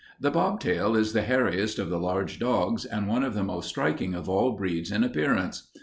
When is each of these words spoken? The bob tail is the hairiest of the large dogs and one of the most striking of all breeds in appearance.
The 0.19 0.31
bob 0.31 0.59
tail 0.61 0.95
is 0.95 1.13
the 1.13 1.21
hairiest 1.21 1.77
of 1.77 1.91
the 1.91 1.99
large 1.99 2.39
dogs 2.39 2.85
and 2.85 3.07
one 3.07 3.23
of 3.23 3.35
the 3.35 3.43
most 3.43 3.69
striking 3.69 4.15
of 4.15 4.27
all 4.27 4.53
breeds 4.53 4.91
in 4.91 5.03
appearance. 5.03 5.69